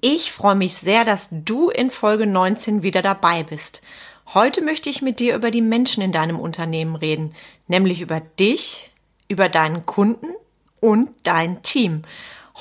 [0.00, 3.82] Ich freue mich sehr, dass du in Folge 19 wieder dabei bist.
[4.32, 7.34] Heute möchte ich mit dir über die Menschen in deinem Unternehmen reden,
[7.66, 8.92] nämlich über dich,
[9.26, 10.28] über deinen Kunden
[10.80, 12.02] und dein Team.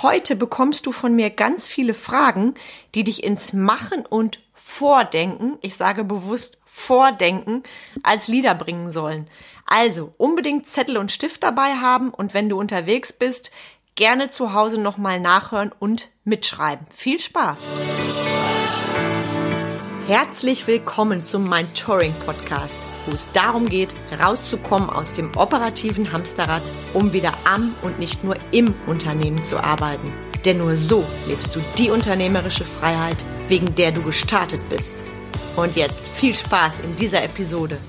[0.02, 2.56] Heute bekommst du von mir ganz viele Fragen,
[2.96, 7.62] die dich ins Machen und Vordenken, ich sage bewusst Vordenken,
[8.02, 9.30] als Lieder bringen sollen.
[9.68, 13.52] Also unbedingt Zettel und Stift dabei haben und wenn du unterwegs bist,
[13.98, 16.86] gerne zu Hause nochmal nachhören und mitschreiben.
[16.96, 17.72] Viel Spaß!
[20.06, 26.74] Herzlich willkommen zum Mein Touring Podcast, wo es darum geht, rauszukommen aus dem operativen Hamsterrad,
[26.94, 30.14] um wieder am und nicht nur im Unternehmen zu arbeiten.
[30.46, 35.04] Denn nur so lebst du die unternehmerische Freiheit, wegen der du gestartet bist.
[35.58, 37.80] Und jetzt viel Spaß in dieser Episode.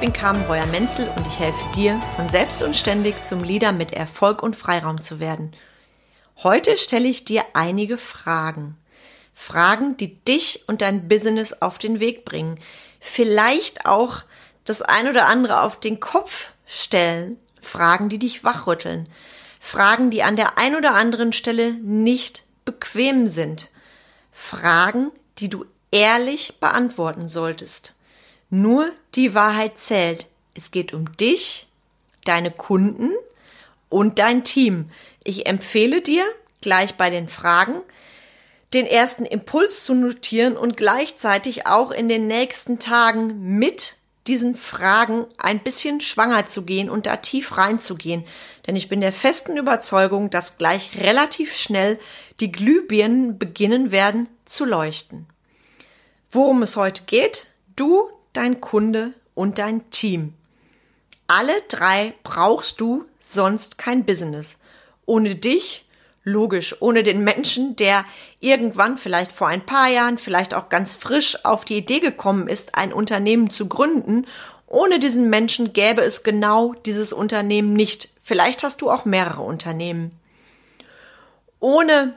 [0.00, 4.42] Bin Carmen Breuer-Menzel und ich helfe dir, von selbst und ständig zum Leader mit Erfolg
[4.42, 5.54] und Freiraum zu werden.
[6.42, 8.78] Heute stelle ich dir einige Fragen.
[9.34, 12.58] Fragen, die dich und dein Business auf den Weg bringen.
[12.98, 14.22] Vielleicht auch
[14.64, 17.36] das ein oder andere auf den Kopf stellen.
[17.60, 19.06] Fragen, die dich wachrütteln.
[19.60, 23.68] Fragen, die an der ein oder anderen Stelle nicht bequem sind.
[24.32, 27.96] Fragen, die du ehrlich beantworten solltest.
[28.50, 30.26] Nur die Wahrheit zählt.
[30.54, 31.68] Es geht um dich,
[32.24, 33.12] deine Kunden
[33.88, 34.90] und dein Team.
[35.24, 36.24] Ich empfehle dir,
[36.60, 37.80] gleich bei den Fragen,
[38.74, 45.26] den ersten Impuls zu notieren und gleichzeitig auch in den nächsten Tagen mit diesen Fragen
[45.38, 48.24] ein bisschen schwanger zu gehen und da tief reinzugehen.
[48.66, 51.98] Denn ich bin der festen Überzeugung, dass gleich relativ schnell
[52.38, 55.26] die Glühbirnen beginnen werden zu leuchten.
[56.30, 60.34] Worum es heute geht, du, dein Kunde und dein Team.
[61.26, 64.58] Alle drei brauchst du, sonst kein Business.
[65.06, 65.86] Ohne dich,
[66.24, 68.04] logisch, ohne den Menschen, der
[68.40, 72.74] irgendwann vielleicht vor ein paar Jahren, vielleicht auch ganz frisch auf die Idee gekommen ist,
[72.74, 74.26] ein Unternehmen zu gründen,
[74.66, 78.08] ohne diesen Menschen gäbe es genau dieses Unternehmen nicht.
[78.22, 80.12] Vielleicht hast du auch mehrere Unternehmen.
[81.58, 82.14] Ohne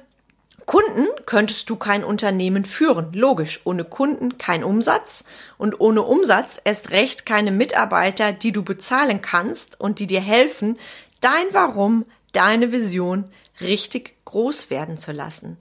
[0.66, 3.12] Kunden könntest du kein Unternehmen führen.
[3.14, 5.26] Logisch, ohne Kunden kein Umsatz
[5.58, 10.78] und ohne Umsatz erst recht keine Mitarbeiter, die du bezahlen kannst und die dir helfen,
[11.20, 13.26] dein Warum, deine Vision
[13.60, 15.58] richtig groß werden zu lassen.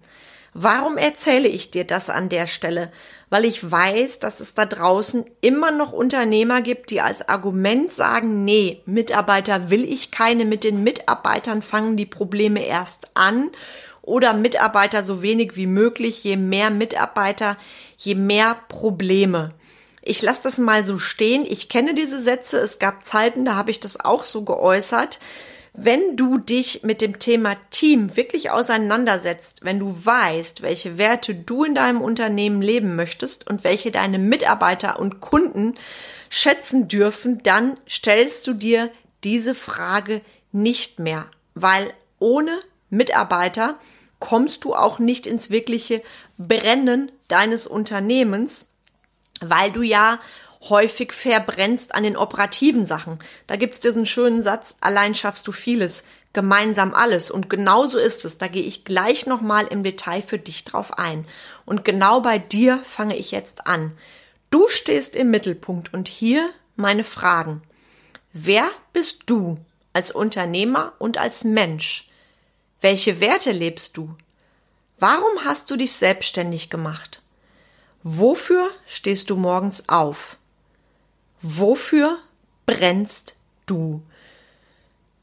[0.55, 2.93] Warum erzähle ich dir das an der Stelle?
[3.31, 8.45] Weil ich weiß, dass es da draußen immer noch Unternehmer gibt, die als Argument sagen,
[8.45, 13.51] nee, Mitarbeiter will ich keine, mit den Mitarbeitern fangen die Probleme erst an
[14.03, 16.23] oder Mitarbeiter so wenig wie möglich.
[16.23, 17.57] Je mehr Mitarbeiter,
[17.97, 19.55] je mehr Probleme.
[20.03, 21.47] Ich lasse das mal so stehen.
[21.49, 22.59] Ich kenne diese Sätze.
[22.59, 25.21] Es gab Zeiten, da habe ich das auch so geäußert.
[25.75, 31.65] Wenn du dich mit dem Thema Team wirklich auseinandersetzt, wenn du weißt, welche Werte du
[31.65, 35.75] in deinem Unternehmen leben möchtest und welche deine Mitarbeiter und Kunden
[36.29, 38.91] schätzen dürfen, dann stellst du dir
[39.25, 40.21] diese Frage
[40.51, 42.61] nicht mehr, weil ohne
[42.93, 43.79] Mitarbeiter
[44.21, 46.03] kommst du auch nicht ins wirkliche
[46.37, 48.67] Brennen deines Unternehmens,
[49.41, 50.21] weil du ja
[50.69, 53.19] häufig verbrennst an den operativen Sachen.
[53.47, 56.05] Da gibt's diesen schönen Satz, allein schaffst du vieles,
[56.35, 57.31] gemeinsam alles.
[57.31, 58.37] Und genauso ist es.
[58.37, 61.27] Da gehe ich gleich nochmal im Detail für dich drauf ein.
[61.65, 63.93] Und genau bei dir fange ich jetzt an.
[64.51, 67.63] Du stehst im Mittelpunkt und hier meine Fragen.
[68.35, 69.59] Wer bist du
[69.95, 72.07] als Unternehmer und als Mensch?
[72.83, 74.17] Welche Werte lebst du?
[74.99, 77.23] Warum hast du dich selbstständig gemacht?
[78.03, 80.37] Wofür stehst du morgens auf?
[81.41, 82.19] Wofür
[82.67, 84.03] brennst du?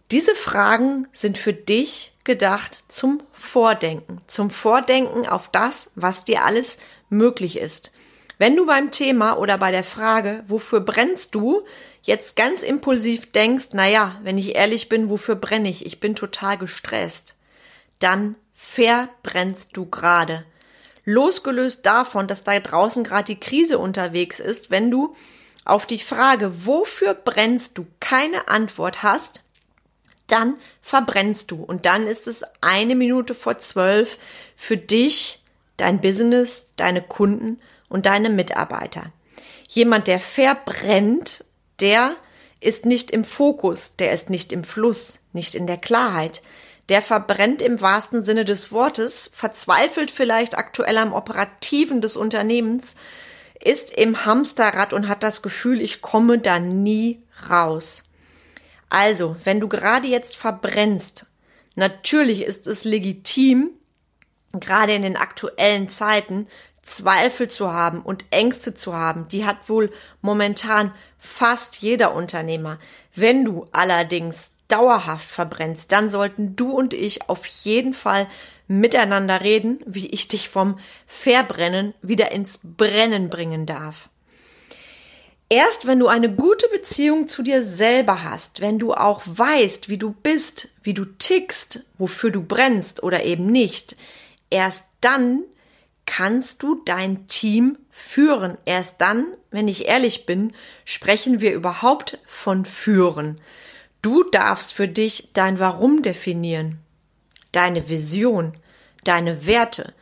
[0.09, 6.77] Diese Fragen sind für dich gedacht zum Vordenken, zum Vordenken auf das, was dir alles
[7.09, 7.91] möglich ist.
[8.37, 11.65] Wenn du beim Thema oder bei der Frage, wofür brennst du,
[12.03, 15.85] jetzt ganz impulsiv denkst, na ja, wenn ich ehrlich bin, wofür brenne ich?
[15.85, 17.35] Ich bin total gestresst
[17.99, 20.45] dann verbrennst du gerade.
[21.05, 25.15] Losgelöst davon, dass da draußen gerade die Krise unterwegs ist, wenn du
[25.65, 29.43] auf die Frage, wofür brennst du, keine Antwort hast,
[30.27, 31.63] dann verbrennst du.
[31.63, 34.17] Und dann ist es eine Minute vor zwölf
[34.55, 35.41] für dich,
[35.77, 39.11] dein Business, deine Kunden und deine Mitarbeiter.
[39.67, 41.45] Jemand, der verbrennt,
[41.79, 42.15] der
[42.59, 46.41] ist nicht im Fokus, der ist nicht im Fluss, nicht in der Klarheit
[46.89, 52.95] der verbrennt im wahrsten Sinne des Wortes, verzweifelt vielleicht aktuell am Operativen des Unternehmens,
[53.63, 58.03] ist im Hamsterrad und hat das Gefühl, ich komme da nie raus.
[58.89, 61.27] Also, wenn du gerade jetzt verbrennst,
[61.75, 63.71] natürlich ist es legitim,
[64.53, 66.47] gerade in den aktuellen Zeiten,
[66.81, 69.27] Zweifel zu haben und Ängste zu haben.
[69.27, 69.91] Die hat wohl
[70.21, 72.79] momentan fast jeder Unternehmer.
[73.13, 78.27] Wenn du allerdings dauerhaft verbrennst, dann sollten du und ich auf jeden Fall
[78.67, 84.09] miteinander reden, wie ich dich vom Verbrennen wieder ins Brennen bringen darf.
[85.51, 89.97] Erst wenn du eine gute Beziehung zu dir selber hast, wenn du auch weißt, wie
[89.97, 93.97] du bist, wie du tickst, wofür du brennst oder eben nicht,
[94.51, 95.43] erst dann
[96.05, 98.59] kannst du dein Team führen.
[98.65, 100.53] Erst dann, wenn ich ehrlich bin,
[100.85, 103.41] sprechen wir überhaupt von führen.
[104.01, 106.79] Du darfst für dich dein Warum definieren,
[107.51, 108.53] deine Vision,
[109.03, 109.93] deine Werte,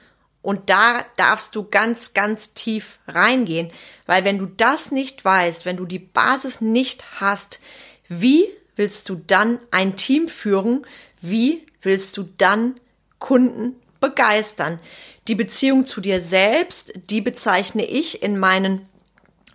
[0.47, 3.69] und da darfst du ganz, ganz tief reingehen,
[4.05, 7.59] weil wenn du das nicht weißt, wenn du die Basis nicht hast,
[8.07, 8.45] wie
[8.77, 10.85] willst du dann ein Team führen?
[11.19, 12.79] Wie willst du dann
[13.19, 14.79] Kunden begeistern?
[15.27, 18.87] Die Beziehung zu dir selbst, die bezeichne ich in meinen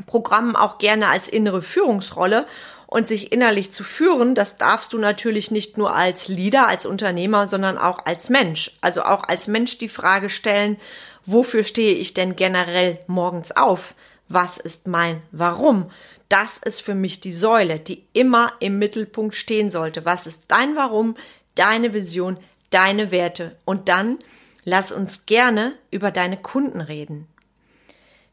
[0.05, 2.47] Programmen auch gerne als innere Führungsrolle
[2.93, 7.49] und sich innerlich zu führen, das darfst du natürlich nicht nur als Leader, als Unternehmer,
[7.49, 8.77] sondern auch als Mensch.
[8.83, 10.77] Also auch als Mensch die Frage stellen,
[11.25, 13.95] wofür stehe ich denn generell morgens auf?
[14.29, 15.91] Was ist mein Warum?
[16.29, 20.05] Das ist für mich die Säule, die immer im Mittelpunkt stehen sollte.
[20.05, 21.17] Was ist dein Warum,
[21.55, 22.37] deine Vision,
[22.69, 23.57] deine Werte?
[23.65, 24.19] Und dann
[24.65, 27.27] lass uns gerne über deine Kunden reden.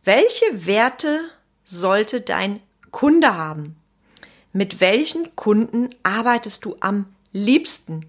[0.04, 1.22] Welche Werte
[1.64, 2.60] sollte dein
[2.92, 3.79] Kunde haben?
[4.51, 8.07] Mit welchen Kunden arbeitest du am liebsten?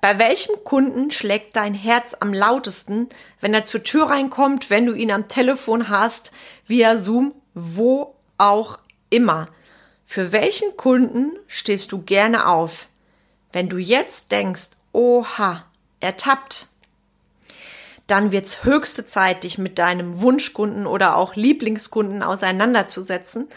[0.00, 3.08] Bei welchem Kunden schlägt dein Herz am lautesten,
[3.40, 6.32] wenn er zur Tür reinkommt, wenn du ihn am Telefon hast,
[6.66, 8.78] via Zoom, wo auch
[9.10, 9.48] immer?
[10.04, 12.88] Für welchen Kunden stehst du gerne auf?
[13.52, 15.64] Wenn du jetzt denkst, oha,
[16.00, 16.68] ertappt,
[18.06, 23.48] dann wird's höchste Zeit, dich mit deinem Wunschkunden oder auch Lieblingskunden auseinanderzusetzen,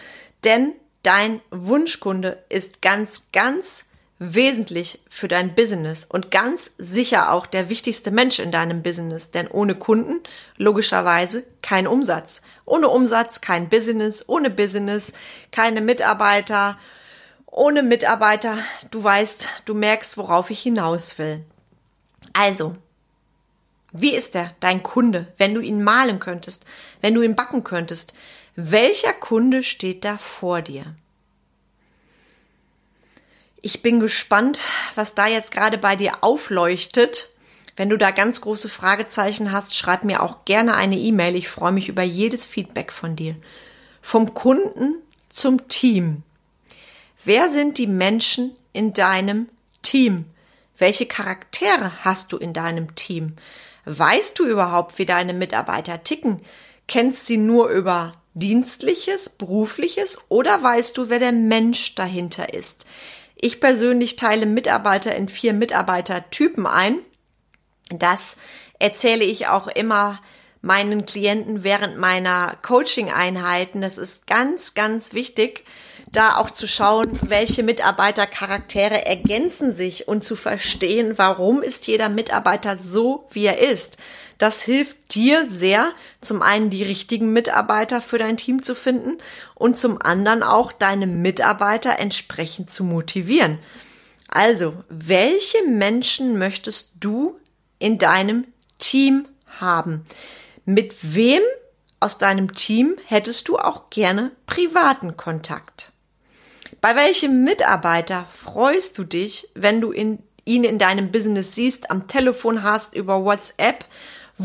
[0.43, 0.73] denn
[1.03, 3.85] dein Wunschkunde ist ganz, ganz
[4.23, 9.47] wesentlich für dein Business und ganz sicher auch der wichtigste Mensch in deinem Business, denn
[9.47, 10.21] ohne Kunden
[10.57, 12.41] logischerweise kein Umsatz.
[12.65, 15.11] Ohne Umsatz kein Business, ohne Business
[15.51, 16.77] keine Mitarbeiter,
[17.47, 18.59] ohne Mitarbeiter,
[18.91, 21.43] du weißt, du merkst, worauf ich hinaus will.
[22.33, 22.75] Also,
[23.91, 26.65] wie ist er, dein Kunde, wenn du ihn malen könntest,
[27.01, 28.13] wenn du ihn backen könntest?
[28.55, 30.95] Welcher Kunde steht da vor dir?
[33.61, 34.59] Ich bin gespannt,
[34.95, 37.29] was da jetzt gerade bei dir aufleuchtet.
[37.75, 41.35] Wenn du da ganz große Fragezeichen hast, schreib mir auch gerne eine E-Mail.
[41.35, 43.35] Ich freue mich über jedes Feedback von dir.
[44.01, 44.95] Vom Kunden
[45.29, 46.23] zum Team.
[47.23, 49.47] Wer sind die Menschen in deinem
[49.83, 50.25] Team?
[50.77, 53.35] Welche Charaktere hast du in deinem Team?
[53.85, 56.41] Weißt du überhaupt, wie deine Mitarbeiter ticken?
[56.87, 62.85] Kennst sie nur über Dienstliches, Berufliches oder weißt du, wer der Mensch dahinter ist?
[63.35, 66.99] Ich persönlich teile Mitarbeiter in vier Mitarbeitertypen ein.
[67.89, 68.37] Das
[68.79, 70.21] erzähle ich auch immer
[70.61, 73.81] meinen Klienten während meiner Coaching-Einheiten.
[73.81, 75.65] Das ist ganz, ganz wichtig,
[76.11, 82.75] da auch zu schauen, welche Mitarbeitercharaktere ergänzen sich und zu verstehen, warum ist jeder Mitarbeiter
[82.75, 83.97] so, wie er ist.
[84.37, 89.19] Das hilft dir sehr, zum einen die richtigen Mitarbeiter für dein Team zu finden
[89.55, 93.59] und zum anderen auch deine Mitarbeiter entsprechend zu motivieren.
[94.27, 97.39] Also, welche Menschen möchtest du
[97.79, 98.47] in deinem
[98.79, 99.27] Team
[99.59, 100.05] haben?
[100.65, 101.41] Mit wem
[101.99, 105.93] aus deinem Team hättest du auch gerne privaten Kontakt?
[106.81, 112.07] Bei welchem Mitarbeiter freust du dich, wenn du in, ihn in deinem Business siehst, am
[112.07, 113.85] Telefon hast, über WhatsApp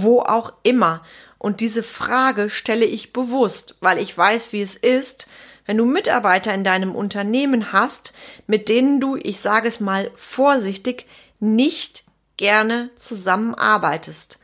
[0.02, 1.02] wo auch immer.
[1.38, 5.28] Und diese Frage stelle ich bewusst, weil ich weiß, wie es ist,
[5.64, 8.12] wenn du Mitarbeiter in deinem Unternehmen hast,
[8.46, 11.06] mit denen du, ich sage es mal vorsichtig,
[11.40, 12.04] nicht
[12.36, 14.38] gerne zusammenarbeitest.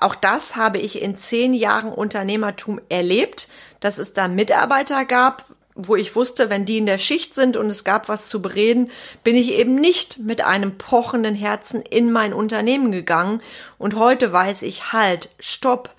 [0.00, 3.48] Auch das habe ich in zehn Jahren Unternehmertum erlebt,
[3.80, 5.44] dass es da Mitarbeiter gab,
[5.78, 8.90] wo ich wusste, wenn die in der Schicht sind und es gab was zu bereden,
[9.22, 13.40] bin ich eben nicht mit einem pochenden Herzen in mein Unternehmen gegangen.
[13.78, 15.94] Und heute weiß ich halt, stopp.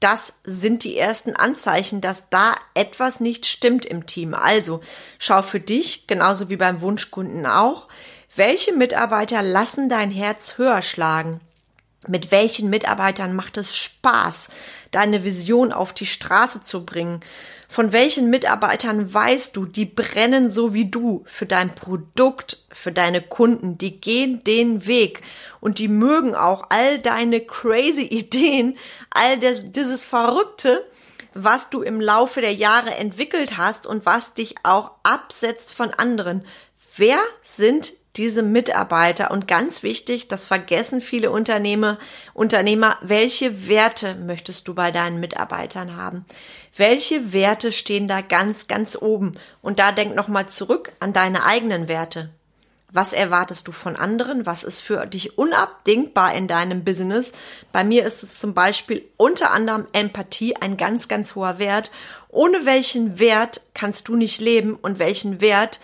[0.00, 4.34] Das sind die ersten Anzeichen, dass da etwas nicht stimmt im Team.
[4.34, 4.80] Also
[5.20, 7.86] schau für dich, genauso wie beim Wunschkunden auch,
[8.34, 11.40] welche Mitarbeiter lassen dein Herz höher schlagen?
[12.08, 14.48] Mit welchen Mitarbeitern macht es Spaß,
[14.90, 17.20] deine Vision auf die Straße zu bringen?
[17.68, 23.22] Von welchen Mitarbeitern weißt du, die brennen so wie du für dein Produkt, für deine
[23.22, 25.22] Kunden, die gehen den Weg
[25.60, 28.76] und die mögen auch all deine crazy Ideen,
[29.10, 30.84] all das, dieses Verrückte,
[31.34, 36.44] was du im Laufe der Jahre entwickelt hast und was dich auch absetzt von anderen.
[36.96, 41.98] Wer sind diese Mitarbeiter und ganz wichtig, das vergessen viele Unternehmer,
[42.34, 46.26] Unternehmer, welche Werte möchtest du bei deinen Mitarbeitern haben?
[46.76, 49.32] Welche Werte stehen da ganz, ganz oben?
[49.62, 52.30] Und da denk nochmal zurück an deine eigenen Werte.
[52.94, 54.44] Was erwartest du von anderen?
[54.44, 57.32] Was ist für dich unabdingbar in deinem Business?
[57.72, 61.90] Bei mir ist es zum Beispiel unter anderem Empathie ein ganz, ganz hoher Wert.
[62.28, 65.80] Ohne welchen Wert kannst du nicht leben und welchen Wert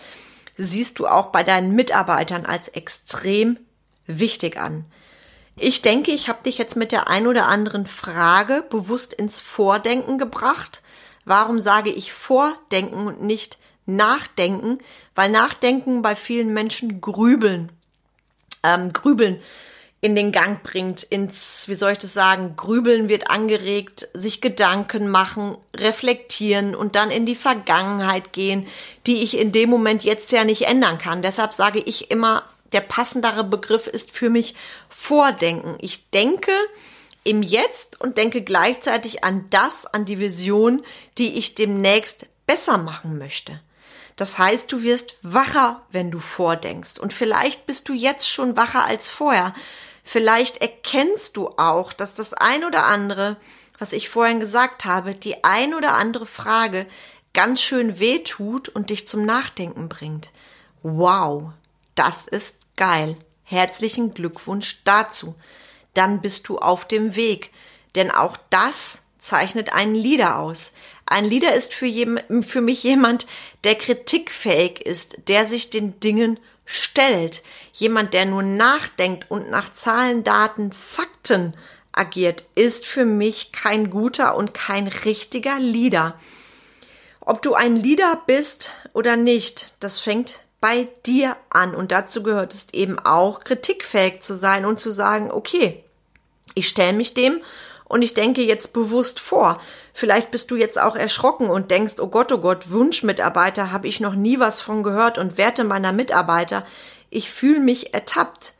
[0.59, 3.57] siehst du auch bei deinen Mitarbeitern als extrem
[4.05, 4.85] wichtig an.
[5.55, 10.17] Ich denke, ich habe dich jetzt mit der ein oder anderen Frage bewusst ins Vordenken
[10.17, 10.81] gebracht.
[11.25, 14.77] Warum sage ich Vordenken und nicht Nachdenken?
[15.15, 17.71] Weil Nachdenken bei vielen Menschen grübeln.
[18.63, 19.41] Ähm, grübeln
[20.01, 25.09] in den Gang bringt, ins, wie soll ich das sagen, Grübeln wird angeregt, sich Gedanken
[25.09, 28.65] machen, reflektieren und dann in die Vergangenheit gehen,
[29.07, 31.21] die ich in dem Moment jetzt ja nicht ändern kann.
[31.21, 34.55] Deshalb sage ich immer, der passendere Begriff ist für mich
[34.87, 35.75] Vordenken.
[35.79, 36.51] Ich denke
[37.23, 40.83] im Jetzt und denke gleichzeitig an das, an die Vision,
[41.17, 43.59] die ich demnächst besser machen möchte.
[44.15, 46.99] Das heißt, du wirst wacher, wenn du vordenkst.
[46.99, 49.53] Und vielleicht bist du jetzt schon wacher als vorher.
[50.11, 53.37] Vielleicht erkennst du auch, dass das ein oder andere,
[53.77, 56.87] was ich vorhin gesagt habe, die ein oder andere Frage
[57.31, 60.31] ganz schön weh tut und dich zum Nachdenken bringt.
[60.81, 61.51] Wow,
[61.93, 63.17] das ist geil.
[63.43, 65.35] Herzlichen Glückwunsch dazu.
[65.93, 67.51] Dann bist du auf dem Weg.
[67.93, 70.73] Denn auch das zeichnet einen Leader aus.
[71.05, 73.27] Ein Leader ist für, für mich jemand,
[73.63, 76.39] der kritikfähig ist, der sich den Dingen
[76.71, 77.41] stellt,
[77.73, 81.55] jemand, der nur nachdenkt und nach Zahlen, Daten, Fakten
[81.91, 86.13] agiert, ist für mich kein guter und kein richtiger Leader.
[87.21, 92.53] Ob du ein Leader bist oder nicht, das fängt bei dir an und dazu gehört
[92.53, 95.83] es eben auch, kritikfähig zu sein und zu sagen, okay,
[96.53, 97.41] ich stelle mich dem
[97.89, 99.59] und ich denke jetzt bewusst vor.
[99.93, 103.99] Vielleicht bist du jetzt auch erschrocken und denkst, oh Gott, oh Gott, Wunschmitarbeiter habe ich
[103.99, 106.65] noch nie was von gehört und Werte meiner Mitarbeiter.
[107.09, 108.53] Ich fühle mich ertappt.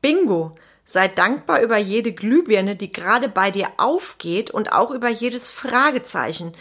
[0.00, 0.54] Bingo!
[0.88, 6.52] Sei dankbar über jede Glühbirne, die gerade bei dir aufgeht und auch über jedes Fragezeichen.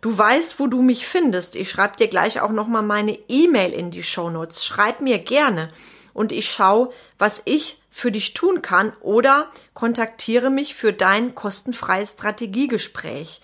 [0.00, 1.56] Du weißt, wo du mich findest.
[1.56, 4.64] Ich schreibe dir gleich auch nochmal meine E-Mail in die Shownotes.
[4.64, 5.72] Schreib mir gerne
[6.14, 12.12] und ich schaue, was ich für dich tun kann oder kontaktiere mich für dein kostenfreies
[12.12, 13.42] Strategiegespräch.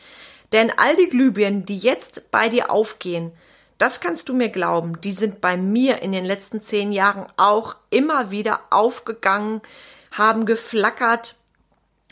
[0.52, 3.31] Denn all die Glühbirnen, die jetzt bei dir aufgehen,
[3.76, 7.76] das kannst du mir glauben, die sind bei mir in den letzten zehn Jahren auch
[7.90, 9.61] immer wieder aufgegangen,
[10.11, 11.37] haben geflackert,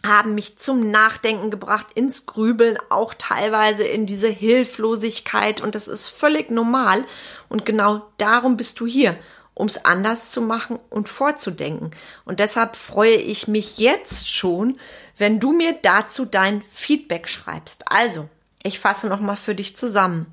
[0.05, 5.63] haben mich zum Nachdenken gebracht, ins Grübeln, auch teilweise in diese Hilflosigkeit.
[5.63, 7.05] Und das ist völlig normal.
[7.49, 9.19] Und genau darum bist du hier
[9.57, 11.91] um es anders zu machen und vorzudenken.
[12.27, 14.79] Und deshalb freue ich mich jetzt schon,
[15.17, 17.91] wenn du mir dazu dein Feedback schreibst.
[17.91, 18.29] Also,
[18.63, 20.27] ich fasse nochmal für dich zusammen.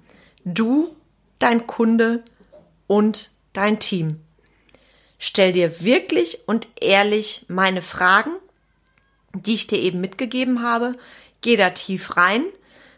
[0.43, 0.93] Du,
[1.39, 2.21] dein Kunde
[2.85, 4.19] und dein Team.
[5.17, 8.31] Stell dir wirklich und ehrlich meine Fragen,
[9.33, 10.97] die ich dir eben mitgegeben habe.
[11.39, 12.43] Geh da tief rein,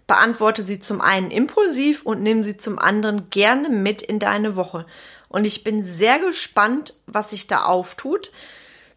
[0.07, 4.85] beantworte sie zum einen impulsiv und nimm sie zum anderen gerne mit in deine Woche.
[5.29, 8.31] Und ich bin sehr gespannt, was sich da auftut.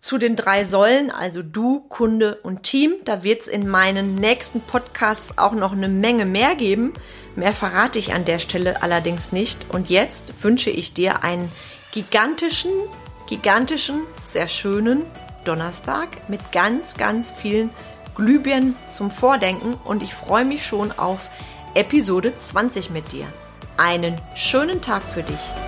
[0.00, 2.95] Zu den drei Säulen, also du, Kunde und Team.
[3.05, 6.95] Da wird es in meinen nächsten Podcasts auch noch eine Menge mehr geben.
[7.35, 9.67] Mehr verrate ich an der Stelle allerdings nicht.
[9.71, 11.50] Und jetzt wünsche ich dir einen
[11.91, 12.71] gigantischen,
[13.27, 15.03] gigantischen, sehr schönen
[15.45, 17.71] Donnerstag mit ganz, ganz vielen
[18.19, 19.75] Glühbirnen zum Vordenken.
[19.85, 21.31] Und ich freue mich schon auf
[21.75, 23.27] Episode 20 mit dir.
[23.79, 25.68] Einen schönen Tag für dich.